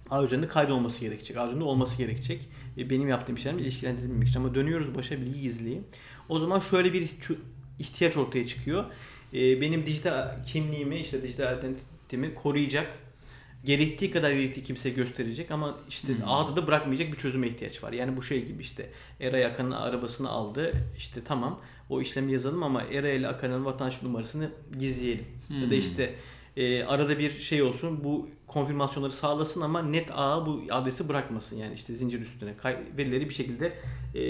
[0.10, 1.38] ağ üzerinde kaydolması gerekecek.
[1.38, 2.50] Ağ üzerinde olması gerekecek.
[2.78, 4.40] E, benim yaptığım işlerimle ilişkilendirilmemek için.
[4.40, 5.82] Ama dönüyoruz başa bilgi gizliliği.
[6.30, 7.10] O zaman şöyle bir
[7.80, 8.86] ihtiyaç ortaya çıkıyor.
[9.34, 12.88] E, benim dijital kimliğimi, işte dijital identitemi koruyacak
[13.64, 17.94] gerektiği kadar gerektiği kimseye gösterecek ama işte ağda da bırakmayacak bir çözüme ihtiyaç var.
[17.94, 18.90] Yani bu şey gibi işte
[19.20, 20.74] Eray Akan'ın arabasını aldı.
[20.98, 21.60] işte tamam
[21.94, 25.26] o işlemi yazalım ama Eray ile Akan'ın vatandaş numarasını gizleyelim.
[25.64, 26.14] Ya da işte
[26.58, 31.74] e, arada bir şey olsun bu konfirmasyonları sağlasın ama net ağa bu adresi bırakmasın yani
[31.74, 33.74] işte zincir üstüne kay- verileri bir şekilde
[34.16, 34.22] e,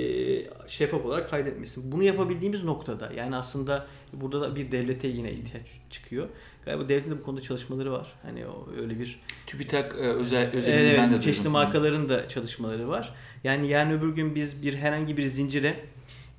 [0.67, 1.91] şeffaf olarak kaydetmesin.
[1.91, 6.27] Bunu yapabildiğimiz noktada yani aslında burada da bir devlete yine ihtiyaç çıkıyor.
[6.65, 8.07] Galiba devletin de bu konuda çalışmaları var.
[8.23, 12.87] Hani o öyle bir TÜBİTAK e, özel özelinde Evet, ben de çeşitli markaların da çalışmaları
[12.89, 13.13] var.
[13.43, 15.75] Yani yarın öbür gün biz bir herhangi bir zincire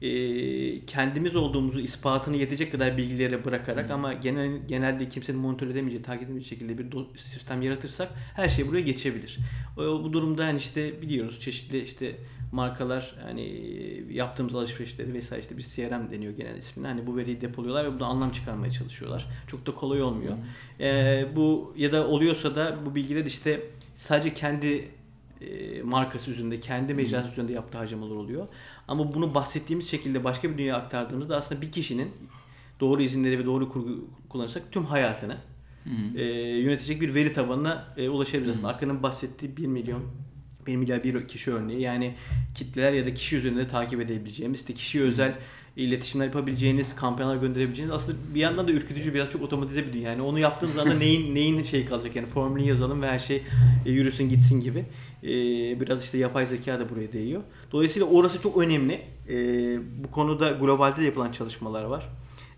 [0.05, 6.23] e, kendimiz olduğumuzu ispatını yetecek kadar bilgileri bırakarak ama genel genelde kimsenin monitör edemeyeceği, takip
[6.23, 9.39] edemeyeceği şekilde bir sistem yaratırsak her şey buraya geçebilir.
[9.77, 12.17] O, bu durumda hani işte biliyoruz çeşitli işte
[12.53, 13.43] markalar hani
[14.11, 16.87] yaptığımız alışverişleri vesaire işte bir CRM deniyor genel ismini.
[16.87, 19.27] Hani bu veriyi depoluyorlar ve buradan anlam çıkarmaya çalışıyorlar.
[19.47, 20.35] Çok da kolay olmuyor.
[20.81, 23.61] Ee, bu ya da oluyorsa da bu bilgiler işte
[23.97, 24.89] sadece kendi
[25.41, 28.49] e, markası üzerinde, kendi mecrası üzerinde yaptığı harcamalar oluyor.
[28.89, 32.11] Ama bunu bahsettiğimiz şekilde başka bir dünyaya aktardığımızda aslında bir kişinin
[32.81, 35.37] doğru izinleri ve doğru kurgu kullanırsak tüm hayatını
[36.17, 36.25] e,
[36.59, 38.69] yönetecek bir veri tabanına e, ulaşabiliriz aslında.
[38.69, 40.03] Akın'ın bahsettiği 1 milyon
[40.67, 42.15] 1 milyar bir kişi örneği yani
[42.55, 45.35] kitleler ya da kişi üzerinde takip edebileceğimiz işte kişiye özel
[45.77, 50.11] iletişimler yapabileceğiniz, kampanyalar gönderebileceğiniz aslında bir yandan da ürkütücü biraz çok otomatize bir dünya.
[50.11, 53.43] Yani onu yaptığımız anda neyin neyin şey kalacak yani formülü yazalım ve her şey
[53.87, 54.85] e, yürüsün gitsin gibi.
[55.25, 55.31] E,
[55.81, 57.43] biraz işte yapay zeka da buraya değiyor.
[57.73, 59.03] Dolayısıyla orası çok önemli.
[59.29, 59.35] E,
[60.05, 62.09] bu konuda globalde de yapılan çalışmalar var.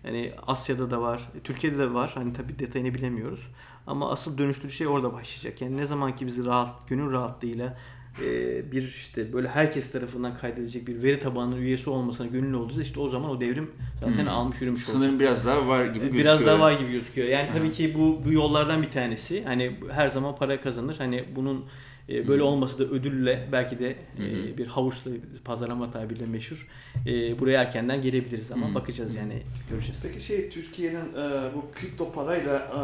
[0.03, 2.11] Yani Asya'da da var, Türkiye'de de var.
[2.13, 3.47] Hani tabii detayını bilemiyoruz.
[3.87, 5.61] Ama asıl dönüştürücü şey orada başlayacak.
[5.61, 7.77] Yani ne zaman ki bizi rahat, gönül rahatlığıyla
[8.21, 12.81] e, bir işte böyle herkes tarafından kaydedilecek bir veri tabanının üyesi olmasına gönüllü olacağız.
[12.81, 14.27] işte o zaman o devrim zaten Hmm.
[14.27, 14.95] almış yürümüş olacak.
[14.95, 16.23] Sanırım biraz daha var gibi gözüküyor.
[16.23, 17.27] Biraz daha var gibi gözüküyor.
[17.27, 19.43] Yani tabii ki bu bu yollardan bir tanesi.
[19.43, 20.95] Hani her zaman para kazanır.
[20.97, 21.65] Hani bunun
[22.09, 25.11] e, böyle olması da ödülle belki de e, bir havuçla
[25.45, 26.67] pazarlama tabiriyle meşhur.
[27.07, 29.99] E, buraya erkenden gelebiliriz ama bakacağız yani göreceğiz.
[30.03, 32.77] Peki şey Türkiye'nin e, bu kripto parayla e,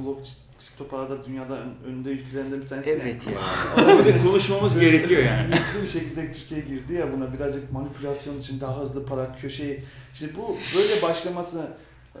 [0.00, 0.22] blok
[0.60, 2.90] kripto parada dünyada ön- önde ülkelerinden bir tanesi.
[2.90, 4.22] Evet ya.
[4.24, 5.54] Konuşmamız gerekiyor yani.
[5.54, 9.80] Hızlı bir şekilde Türkiye girdi ya buna birazcık manipülasyon için daha hızlı para köşeyi.
[10.14, 11.66] İşte bu böyle başlaması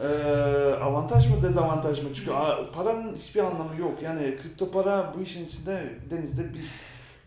[0.02, 0.06] e,
[0.82, 2.08] avantaj mı dezavantaj mı?
[2.14, 4.02] Çünkü a, paranın hiçbir anlamı yok.
[4.02, 6.64] Yani kripto para bu işin içinde denizde bir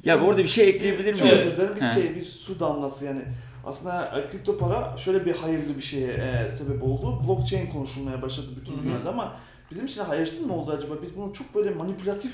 [0.10, 1.38] Ya orada bir şey ekleyebilir Çok miyim?
[1.38, 1.76] özür dilerim.
[1.76, 1.93] Bir He.
[2.02, 3.21] şey, bir su damlası yani.
[3.65, 7.21] Aslında e, kripto para şöyle bir hayırlı bir şeye e, sebep oldu.
[7.28, 8.84] Blockchain konuşulmaya başladı bütün Hı hı.
[8.84, 9.34] dünyada ama
[9.71, 10.93] bizim için hayırsız mı oldu acaba?
[11.02, 12.34] Biz bunu çok böyle manipülatif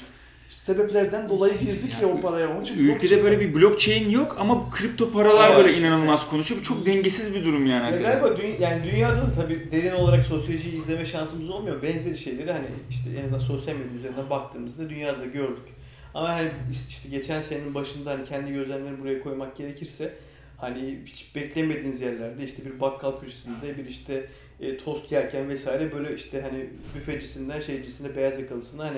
[0.49, 2.49] sebeplerden dolayı girdik ya, o paraya.
[2.51, 5.57] Onun için Ülkede blockchain- böyle bir blockchain yok ama kripto paralar Var.
[5.57, 6.59] böyle inanılmaz konuşuyor.
[6.61, 7.95] Bu çok dengesiz bir durum yani.
[7.95, 11.81] Ya galiba dü- yani dünyada da tabii derin olarak sosyolojiyi izleme şansımız olmuyor.
[11.81, 15.65] Benzeri şeyleri hani işte en azından sosyal medya üzerinden baktığımızda dünyada da gördük.
[16.13, 16.51] Ama hani
[16.89, 20.13] işte geçen senenin başında hani kendi gözlemlerimi buraya koymak gerekirse
[20.57, 24.25] hani hiç beklemediğiniz yerlerde işte bir bakkal köşesinde bir işte
[24.59, 28.97] e, tost yerken vesaire böyle işte hani büfecisinden şeycisine beyaz yakalısına hani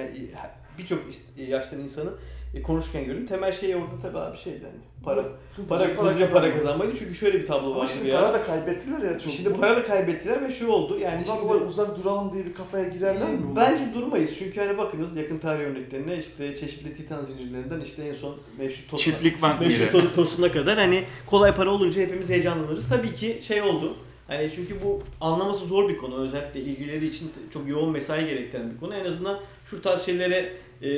[0.82, 1.00] birçok
[1.38, 2.10] e, yaştan insanı
[2.54, 3.26] e, konuşurken gördüm.
[3.26, 5.24] Temel şey orada tabii abi şeydi hani para
[5.56, 8.34] Hızlıca para hızlıca para kazanmaydı çünkü şöyle bir tablo vardı şimdi bir para ara.
[8.34, 9.34] da kaybettiler ya çok.
[9.34, 12.88] Şimdi para da kaybettiler ve şu oldu yani Bundan şimdi uzak duralım diye bir kafaya
[12.88, 13.40] girerler mi?
[13.56, 18.36] Bence durmayız çünkü hani bakınız yakın tarih örneklerine işte çeşitli titan zincirlerinden işte en son
[18.58, 22.90] meşhur Tosun, Çiftlik bank Meşhur to- tosuna kadar hani kolay para olunca hepimiz heyecanlanırız.
[22.90, 23.98] Tabii ki şey oldu.
[24.28, 26.16] Hani çünkü bu anlaması zor bir konu.
[26.16, 28.96] Özellikle ilgileri için çok yoğun mesai gerektiren bir konu.
[28.96, 30.92] En azından şu tarz şeylere e,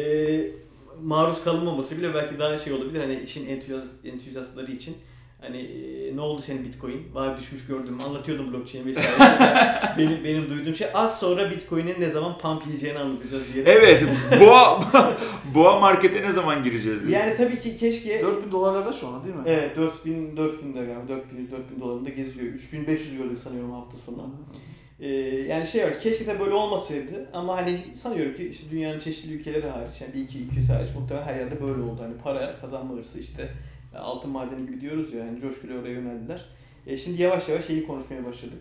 [1.01, 2.99] maruz kalınmaması bile belki daha şey olabilir.
[2.99, 4.95] Hani işin entüzyast, entüzyastları için
[5.41, 7.01] hani e, ne oldu senin Bitcoin?
[7.13, 7.97] Var düşmüş gördüm.
[8.07, 9.09] Anlatıyordum blockchain vesaire.
[9.19, 13.65] Mesela benim benim duyduğum şey az sonra Bitcoin'in ne zaman pump yiyeceğini anlatacağız diye.
[13.67, 14.03] Evet.
[14.39, 14.91] Boğa
[15.55, 17.07] Boğa markete ne zaman gireceğiz?
[17.07, 17.19] diye.
[17.19, 19.43] Yani tabii ki keşke 4000 dolarlarda şu anda değil mi?
[19.45, 22.53] Evet 4000 4000 lira galiba 4100 4000 dolarında geziyor.
[22.53, 24.29] 3500 gördük sanıyorum hafta sonu.
[25.03, 25.07] Ee,
[25.49, 29.69] yani şey var keşke de böyle olmasaydı ama hani sanıyorum ki işte dünyanın çeşitli ülkeleri
[29.69, 32.01] hariç yani bir iki ülkesi hariç muhtemelen her yerde böyle oldu.
[32.01, 33.49] Hani para kazanma hırsı işte
[33.95, 36.45] e, altın madeni gibi diyoruz ya hani coşkuyla oraya yöneldiler.
[36.87, 38.59] E, şimdi yavaş yavaş şeyi konuşmaya başladık.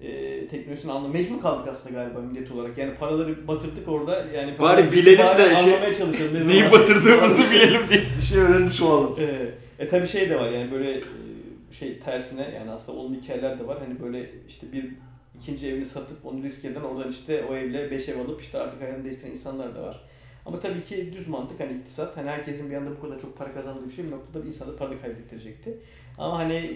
[0.00, 2.78] E, teknolojisini anla mecbur kaldık aslında galiba millet olarak.
[2.78, 6.34] Yani paraları batırdık orada yani Bari bilelim bari de şey- anlamaya çalışalım.
[6.34, 8.02] Ne Neyi batırdığımızı bilelim diye.
[8.18, 9.16] Bir şey öğrenmiş olalım.
[9.20, 9.48] ee,
[9.84, 11.02] e tabi şey de var yani böyle e,
[11.72, 13.78] şey tersine yani aslında olumlu hikayeler de var.
[13.78, 14.84] Hani böyle işte bir
[15.38, 18.82] ikinci evini satıp onu risk eden oradan işte o evle beş ev alıp işte artık
[18.82, 20.00] hayatını değiştiren insanlar da var.
[20.46, 23.52] Ama tabii ki düz mantık hani iktisat hani herkesin bir anda bu kadar çok para
[23.52, 25.78] kazandığı bir şey bir noktada bir insana para kaybettirecekti.
[26.18, 26.70] Ama hani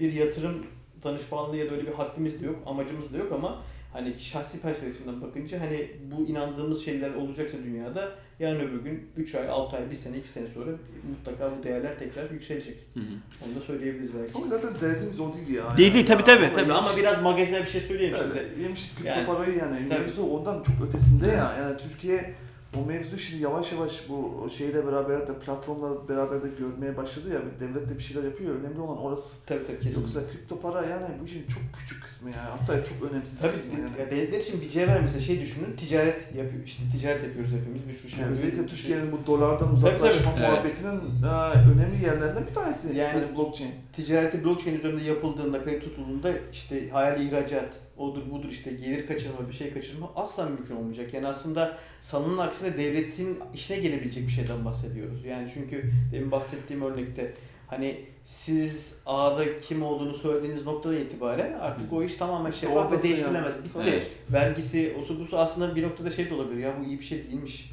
[0.00, 0.66] bir yatırım
[1.04, 3.62] danışmanlığı ya da öyle bir haddimiz de yok, amacımız da yok ama
[3.94, 9.48] hani şahsi perspektifimden bakınca hani bu inandığımız şeyler olacaksa dünyada yarın öbür gün 3 ay,
[9.48, 10.70] 6 ay, 1 sene, 2 sene sonra
[11.10, 12.78] mutlaka bu değerler tekrar yükselecek.
[12.94, 13.04] Hı hı.
[13.46, 14.32] Onu da söyleyebiliriz belki.
[14.34, 15.76] Ama zaten derdimiz o değil ya.
[15.76, 16.46] Değil değil tabii tabii.
[16.46, 16.72] Ama tabii.
[16.72, 18.38] Ama biraz magazinel bir şey söyleyeyim şimdi.
[18.38, 19.88] Evet, yemişiz kripto Yani, parayı yani.
[19.88, 20.00] tabii.
[20.00, 21.56] Mevzu ondan çok ötesinde ya.
[21.58, 22.34] Yani Türkiye
[22.82, 27.40] o mevzu şimdi yavaş yavaş bu şeyle beraber de platformla beraber de görmeye başladı ya.
[27.60, 28.54] Devlet de bir şeyler yapıyor.
[28.54, 29.46] Önemli olan orası.
[29.46, 30.00] Tabii tabii kesin.
[30.00, 32.56] Yoksa kripto para yani bu işin çok küçük kısmı ya.
[32.60, 33.90] Hatta çok önemsiz bir Tabii kısmı yani.
[34.00, 37.92] ya devletler için bir cevher mesela şey düşünün ticaret yapıyor işte ticaret yapıyoruz hepimiz bir
[37.92, 38.20] sürü şey.
[38.22, 38.66] Yani özellikle.
[38.66, 40.40] Türkiye'nin bu dolardan uzaklaşma tabii.
[40.40, 41.26] muhabbetinin e,
[41.74, 42.88] önemli yerlerinden bir tanesi.
[42.88, 43.70] Yani- Yani blockchain.
[43.92, 49.52] ticareti blockchain üzerinde yapıldığında, kayıt tutulduğunda işte hayali ihracat, odur budur işte gelir kaçırma, bir
[49.52, 51.14] şey kaçırma asla mümkün olmayacak.
[51.14, 55.24] Yani aslında sanının aksine devletin işine gelebilecek bir şeyden bahsediyoruz.
[55.24, 57.34] Yani çünkü demin bahsettiğim örnekte
[57.66, 63.64] hani siz A'da kim olduğunu söylediğiniz noktadan itibaren artık o iş tamamen şeffaf ve değiştirilemez.
[63.64, 63.78] Bitti.
[63.82, 64.10] Evet.
[64.32, 66.58] Vergisi, osu busu aslında bir noktada şey de olabilir.
[66.58, 67.70] Ya bu iyi bir şey değilmiş.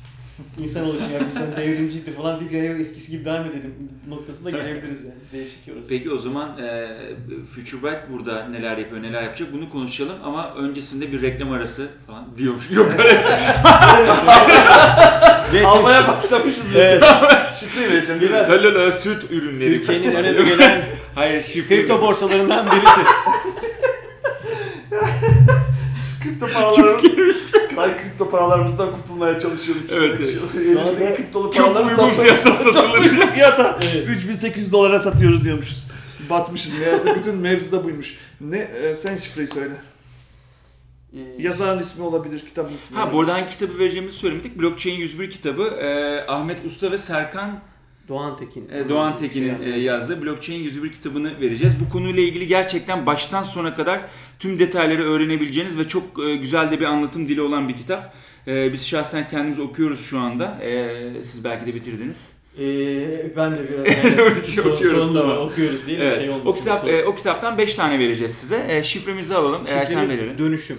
[0.59, 3.73] İnsan oluşu ya sen devrimciydi falan deyip ya yok eskisi gibi devam edelim
[4.07, 5.13] noktasında gelebiliriz yani.
[5.33, 5.89] Değişik orası.
[5.89, 6.87] Peki o zaman e,
[7.55, 12.71] FutureBright burada neler yapıyor, neler yapacak bunu konuşalım ama öncesinde bir reklam arası falan diyormuş.
[12.71, 13.31] Yok öyle şey.
[15.53, 16.75] Ve Almaya başlamışız biz.
[16.75, 17.03] Evet.
[17.59, 18.21] Şifreyi vereceğim.
[18.21, 19.85] Biraz- La la la süt ürünleri.
[19.85, 20.81] Türkiye'nin öne gelen
[21.15, 21.75] Hayır şifre.
[21.77, 23.01] kripto borsalarından birisi.
[26.23, 27.50] kripto paralarımız...
[27.75, 29.83] Hayır kripto paralarımızdan kurtulmaya çalışıyoruz.
[29.91, 30.19] Evet.
[30.55, 33.15] Elimizde kriptolu Çok paraları uygun fiyata satılır.
[33.19, 33.79] Çok fiyata.
[33.93, 34.07] Evet.
[34.09, 35.87] 3800 dolara satıyoruz diyormuşuz.
[36.29, 36.79] Batmışız.
[36.79, 38.17] Meğerse bütün mevzu da buymuş.
[38.41, 38.57] Ne?
[38.57, 39.73] e, sen şifreyi söyle.
[41.13, 43.17] Ee, Yazarın ismi olabilir, kitabın ismi Ha olabilir.
[43.17, 44.59] burada hangi kitabı vereceğimizi söylemedik.
[44.59, 47.51] Blockchain 101 kitabı e, Ahmet Usta ve Serkan
[48.07, 48.69] Doğan Tekin.
[48.73, 51.73] e, Doğan Tekin'in e, yazdığı Blockchain 101 kitabını vereceğiz.
[51.85, 54.01] Bu konuyla ilgili gerçekten baştan sona kadar
[54.39, 58.13] tüm detayları öğrenebileceğiniz ve çok e, güzel de bir anlatım dili olan bir kitap.
[58.47, 60.57] E, biz şahsen kendimiz okuyoruz şu anda.
[60.63, 62.33] E, siz belki de bitirdiniz.
[62.59, 65.37] Ee, ben de biraz Okuyoruz, son, sonunda tamam.
[65.37, 66.03] okuyoruz değil mi?
[66.03, 66.17] Evet.
[66.17, 66.47] Şey olmasın.
[66.47, 68.65] o kitap e, o kitaptan 5 tane vereceğiz size.
[68.69, 69.61] E, şifremizi alalım.
[69.67, 70.37] Eğer sen Şifremiz verelim.
[70.37, 70.77] Dönüşüm.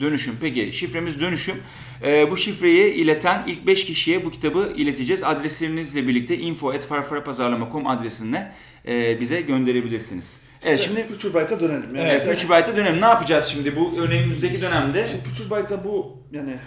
[0.00, 0.34] Dönüşüm.
[0.40, 1.56] Peki şifremiz dönüşüm.
[2.02, 5.22] Ee, bu şifreyi ileten ilk 5 kişiye bu kitabı ileteceğiz.
[5.22, 8.52] Adreslerinizle birlikte info.farfarapazarlama.com adresine
[8.88, 10.40] e, bize gönderebilirsiniz.
[10.64, 11.96] Evet şimdi Future Byte'a dönelim.
[11.96, 13.00] Yani evet, Future Byte'a dönelim.
[13.00, 15.08] Ne yapacağız şimdi bu önümüzdeki dönemde?
[15.10, 16.58] Şimdi Future Byte'a bu yani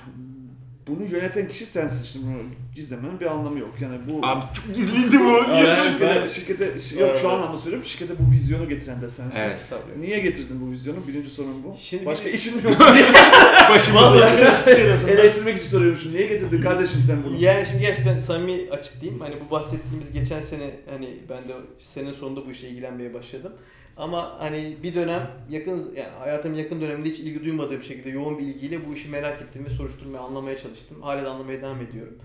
[0.88, 2.04] bunu yöneten kişi sensin.
[2.06, 2.42] Şimdi bunu
[2.76, 3.70] gizlemenin bir anlamı yok.
[3.82, 5.38] Yani bu Abi çok gizliydi bu.
[5.54, 5.78] Evet.
[5.84, 7.88] şirkete, şirkete şi- yok şu anlamda söylüyorum.
[7.90, 9.40] Şirkete bu vizyonu getiren de sensin.
[9.40, 9.56] Evet.
[9.60, 9.98] Estağfurullah.
[9.98, 10.98] Niye getirdin bu vizyonu?
[11.08, 11.76] Birinci sorun bu.
[11.80, 12.80] Şimdi Başka bir- işin yok.
[13.70, 14.30] Başımızda.
[15.12, 16.14] Eleştirmek için soruyorum şunu.
[16.14, 17.38] Niye getirdin kardeşim sen bunu?
[17.40, 19.22] Yani şimdi gerçekten samimi açıklayayım.
[19.22, 23.54] Hani bu bahsettiğimiz geçen sene hani ben de senenin sonunda bu işle ilgilenmeye başladım.
[23.98, 28.44] Ama hani bir dönem yakın yani hayatımın yakın döneminde hiç ilgi duymadığım şekilde yoğun bir
[28.44, 31.02] ilgiyle bu işi merak ettim ve soruşturmaya anlamaya çalıştım.
[31.02, 32.18] Hala da anlamaya devam ediyorum.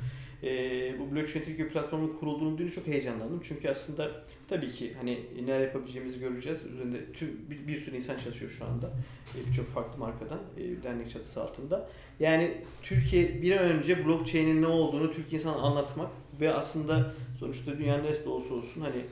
[0.45, 3.41] Ee, bu Blockchain Türkiye platformunun kurulduğunu duyunca çok heyecanlandım.
[3.49, 4.11] Çünkü aslında
[4.49, 6.59] tabii ki hani neler yapabileceğimizi göreceğiz.
[6.67, 8.91] Üzerinde tüm bir, bir sürü insan çalışıyor şu anda.
[9.35, 11.89] Ee, Birçok farklı markadan e, dernek çatısı altında.
[12.21, 12.51] Yani
[12.83, 18.29] Türkiye bir an önce blockchain'in ne olduğunu Türk insana anlatmak ve aslında sonuçta dünyanın neresi
[18.29, 19.05] olsa olsun hani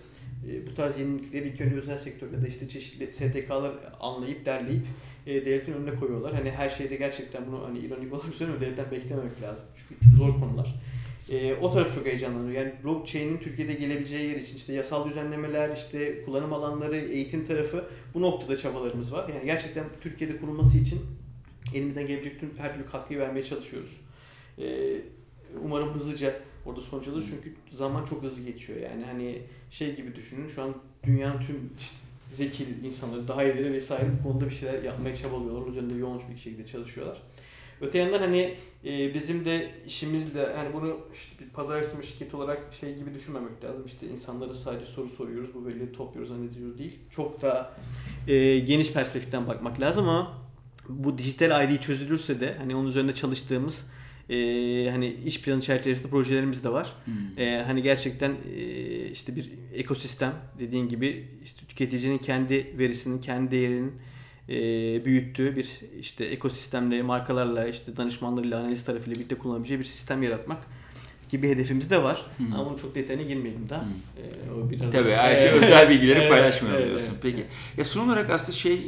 [0.49, 4.87] e, bu tarz yenilikleri ilk önce özel sektör ya da işte çeşitli STK'lar anlayıp derleyip
[5.27, 6.35] e, devletin önüne koyuyorlar.
[6.35, 9.67] Hani her şeyde gerçekten bunu hani ironik olarak söylüyorum devletten beklememek lazım.
[9.77, 10.75] Çünkü zor konular.
[11.31, 12.55] E, o taraf çok heyecanlanıyor.
[12.55, 18.21] Yani blockchain'in Türkiye'de gelebileceği yer için işte yasal düzenlemeler, işte kullanım alanları, eğitim tarafı bu
[18.21, 19.29] noktada çabalarımız var.
[19.29, 21.01] Yani gerçekten Türkiye'de kurulması için
[21.75, 24.01] elimizden gelebilecek tüm her türlü katkıyı vermeye çalışıyoruz.
[24.59, 24.97] Ee,
[25.65, 26.35] umarım hızlıca
[26.67, 30.75] orada sonuç alır çünkü zaman çok hızlı geçiyor yani hani şey gibi düşünün şu an
[31.07, 31.97] dünyanın tüm işte
[32.33, 35.61] zeki insanları daha ileri vesaire bu konuda bir şeyler yapmaya çabalıyorlar.
[35.61, 37.23] Onun üzerinde yoğun bir şekilde çalışıyorlar.
[37.81, 42.75] Öte yandan hani e, bizim de işimizle yani bunu işte bir pazar araştırma şirketi olarak
[42.81, 43.87] şey gibi düşünmemek lazım.
[43.87, 46.99] İşte insanlara sadece soru soruyoruz, bu verileri topluyoruz, zannediyoruz değil.
[47.11, 47.77] Çok daha
[48.29, 50.39] e, geniş perspektiften bakmak lazım ama
[50.89, 53.87] bu dijital ID çözülürse de hani onun üzerinde çalıştığımız
[54.31, 56.93] e, hani iş planı çerçevesinde projelerimiz de var.
[57.05, 57.15] Hmm.
[57.45, 63.93] E, hani gerçekten e, işte bir ekosistem dediğin gibi işte tüketicinin kendi verisinin, kendi değerinin
[64.49, 64.55] e,
[65.05, 65.69] büyüttüğü bir
[66.01, 70.59] işte ekosistemle, markalarla, işte danışmanlarıyla, analiz tarafıyla birlikte kullanabileceği bir sistem yaratmak
[71.29, 72.27] gibi hedefimiz de var.
[72.37, 72.53] Hmm.
[72.55, 73.83] Ama bunun çok detayına girmeyelim daha.
[73.83, 73.91] Hmm.
[74.51, 75.63] E, o biraz Tabii her şey Evet.
[75.63, 77.07] özel bilgileri Evet, paylaşmıyor evet, diyorsun.
[77.11, 77.23] evet.
[77.23, 77.45] Peki.
[77.77, 78.79] Ya son olarak aslında şey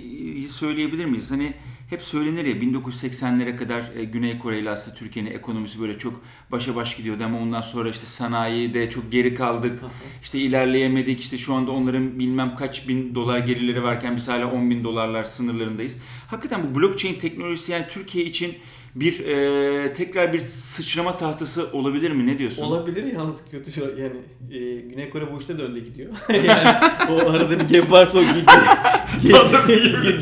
[0.48, 1.30] söyleyebilir miyiz?
[1.30, 1.52] Hani
[1.92, 6.76] hep söylenir ya 1980'lere kadar e, Güney Kore ile aslında Türkiye'nin ekonomisi böyle çok başa
[6.76, 9.80] baş gidiyordu ama ondan sonra işte sanayide çok geri kaldık.
[10.22, 11.20] işte ilerleyemedik.
[11.20, 15.24] İşte şu anda onların bilmem kaç bin dolar gerileri varken biz hala 10 bin dolarlar
[15.24, 15.98] sınırlarındayız.
[16.28, 18.54] Hakikaten bu blockchain teknolojisi yani Türkiye için
[18.94, 22.26] bir e, tekrar bir sıçrama tahtası olabilir mi?
[22.26, 22.62] Ne diyorsun?
[22.62, 24.16] Olabilir yalnız kötü şu yani
[24.50, 26.10] e, Güney Kore bu işte de önde gidiyor.
[26.44, 26.68] yani
[27.10, 28.46] o arada bir gap varsa o gap,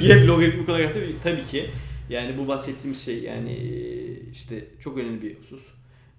[0.08, 1.70] gap, logaritmik olarak tabii, tabii ki.
[2.10, 5.62] Yani bu bahsettiğimiz şey yani e, işte çok önemli bir husus.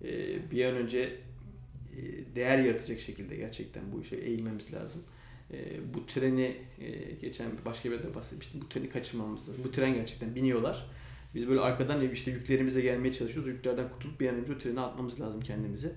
[0.04, 0.12] E,
[0.52, 2.02] bir an önce e,
[2.36, 5.02] değer yaratacak şekilde gerçekten bu işe eğilmemiz lazım.
[5.54, 5.58] E,
[5.94, 8.62] bu treni e, geçen başka bir yerde bahsetmiştim.
[8.62, 9.64] Bu treni kaçırmamız lazım.
[9.64, 10.86] Bu tren gerçekten biniyorlar.
[11.36, 13.52] Biz böyle arkadan işte yüklerimize gelmeye çalışıyoruz.
[13.52, 15.92] Yüklerden kurtulup bir an önce o trene atmamız lazım kendimizi.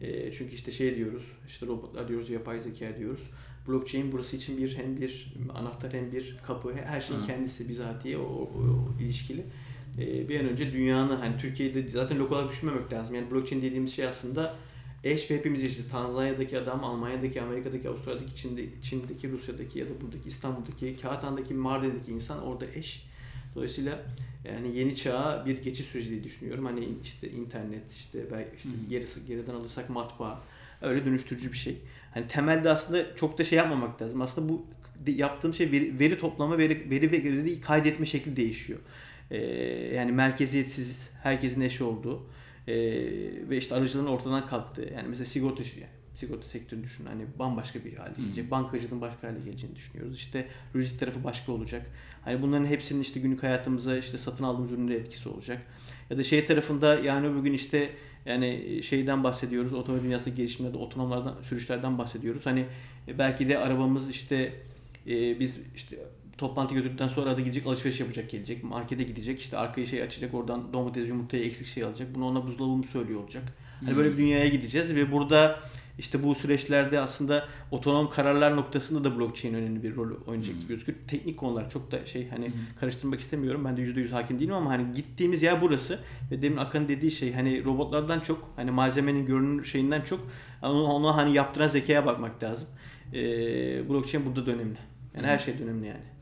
[0.00, 3.30] E, çünkü işte şey diyoruz, işte robotlar diyoruz, yapay zeka diyoruz.
[3.68, 7.26] Blockchain burası için bir hem bir anahtar hem bir kapı, her şeyin Hı.
[7.26, 9.44] kendisi bizatihi o, o, o ilişkili.
[9.98, 13.14] E, bir an önce dünyanın hani Türkiye'de zaten lokal düşünmemek lazım.
[13.14, 14.54] Yani blockchain dediğimiz şey aslında
[15.04, 20.28] eş ve hepimiz işte Tanzanya'daki adam, Almanya'daki, Amerika'daki, Avustralya'daki, Çin'de, Çin'deki, Rusya'daki ya da buradaki
[20.28, 23.06] İstanbul'daki, Kağıthan'daki, Mardin'deki insan orada eş.
[23.56, 23.98] Dolayısıyla
[24.44, 26.64] yani yeni çağa bir geçiş süreci diye düşünüyorum.
[26.64, 30.40] Hani işte internet, işte belki işte gerisi, geriden alırsak matbaa,
[30.82, 31.78] öyle dönüştürücü bir şey.
[32.14, 34.20] Hani temelde aslında çok da şey yapmamak lazım.
[34.20, 34.66] Aslında bu
[35.06, 38.78] yaptığım şey veri, veri toplama, veri, veri ve veriyi kaydetme şekli değişiyor.
[39.30, 39.36] Ee,
[39.94, 42.26] yani merkeziyetsiz, herkesin eşi olduğu
[42.68, 42.74] ee,
[43.50, 44.90] ve işte aracılığın ortadan kalktığı.
[44.94, 47.06] Yani mesela sigorta yani sigorta sektörünü düşün.
[47.06, 48.50] Hani bambaşka bir hale gelecek.
[48.50, 50.16] Bankacılığın başka hale geleceğini düşünüyoruz.
[50.16, 51.86] İşte lojistik tarafı başka olacak.
[52.24, 55.62] Hani bunların hepsinin işte günlük hayatımıza işte satın aldığımız ürünlere etkisi olacak.
[56.10, 57.90] Ya da şey tarafında yani bugün işte
[58.26, 59.74] yani şeyden bahsediyoruz.
[59.74, 62.46] Otomobil dünyasındaki gelişimlerde otonomlardan, sürüşlerden bahsediyoruz.
[62.46, 62.66] Hani
[63.08, 64.52] e, belki de arabamız işte
[65.06, 65.98] e, biz işte
[66.38, 68.64] toplantı götürdükten sonra da gidecek alışveriş yapacak gelecek.
[68.64, 72.14] Markete gidecek işte arkayı şey açacak oradan domates yumurtayı eksik şey alacak.
[72.14, 73.42] Bunu ona buzdolabı mı söylüyor olacak.
[73.84, 75.60] Hani böyle bir dünyaya gideceğiz ve burada
[75.98, 80.98] işte bu süreçlerde aslında otonom kararlar noktasında da blockchain önemli bir rol oynayacak gibi gözüküyor.
[81.08, 83.64] Teknik konular çok da şey hani karıştırmak istemiyorum.
[83.64, 85.98] Ben de %100 hakim değilim ama hani gittiğimiz yer burası
[86.30, 90.20] ve demin Akan'ın dediği şey hani robotlardan çok hani malzemenin görünür şeyinden çok
[90.62, 92.68] onu, onu hani yaptıran zekaya bakmak lazım.
[93.14, 94.78] Ee, blockchain burada da önemli.
[95.16, 96.15] Yani her şey önemli yani.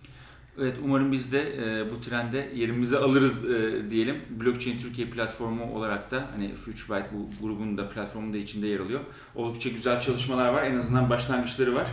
[0.61, 4.17] Evet umarım biz de e, bu trende yerimizi alırız e, diyelim.
[4.31, 9.01] Blockchain Türkiye platformu olarak da hani FutureByte bu grubun da platformun da içinde yer alıyor.
[9.35, 10.63] Oldukça güzel çalışmalar var.
[10.63, 11.87] En azından başlangıçları var.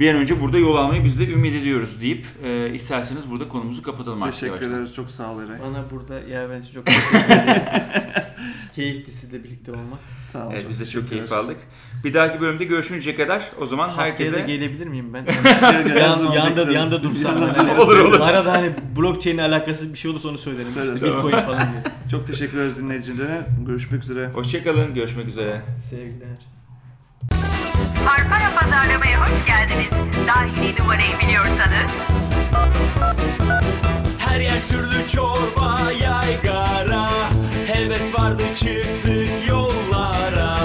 [0.00, 3.82] Bir an önce burada yol almayı biz de ümit ediyoruz deyip e, isterseniz burada konumuzu
[3.82, 4.94] kapatalım artık Teşekkür ederiz.
[4.94, 5.58] Çok sağ ol Eray.
[5.60, 7.62] Bana burada yer verdiğiniz çok teşekkür ederim.
[8.80, 9.98] Keyifli sizle birlikte olmak.
[10.32, 10.52] Sağ ol.
[10.54, 11.56] Evet biz de çok keyif aldık.
[12.04, 14.32] Bir dahaki bölümde görüşünceye kadar o zaman Haftaya herkese...
[14.32, 15.24] da gelebilir miyim ben?
[16.00, 17.42] Yan, yanda, yanda dursam.
[17.42, 17.80] Hani.
[17.80, 18.20] Olur, olur.
[18.20, 20.70] Arada hani blockchain ile alakası bir şey olursa onu söylerim.
[20.70, 21.26] Söyle, işte tamam.
[21.26, 21.82] Bitcoin falan diye.
[22.10, 23.46] Çok teşekkür ederiz dinleyicilere.
[23.66, 24.28] Görüşmek üzere.
[24.28, 25.62] Hoşçakalın, görüşmek üzere.
[25.90, 26.38] Sevgiler.
[28.04, 29.90] Farfara pazarlamaya hoş geldiniz.
[30.26, 31.90] Dahili numarayı biliyorsanız
[34.18, 37.10] Her yer türlü çorba yaygara
[37.80, 40.56] Heves vardı çıktık yollara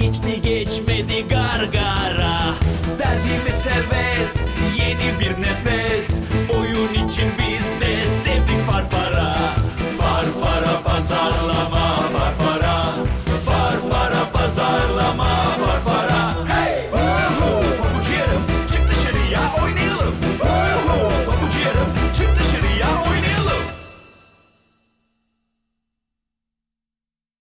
[0.00, 2.54] geçti geçmedi gargara.
[2.98, 4.34] Derdimi seves,
[4.78, 6.20] yeni bir nefes.
[6.58, 9.36] Oyun için biz de sevdik farfara.
[9.98, 11.79] Farfara pazarlama